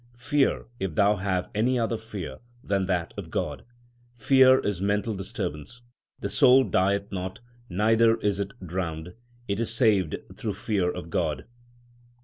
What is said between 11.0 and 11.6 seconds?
God.